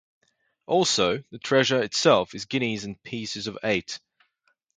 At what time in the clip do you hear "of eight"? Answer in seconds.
3.45-3.99